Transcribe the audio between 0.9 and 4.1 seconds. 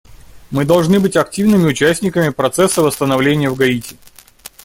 быть активными участниками процесса восстановления в Гаити.